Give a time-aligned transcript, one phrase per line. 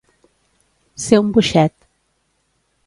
[1.03, 1.77] Ser un boixet.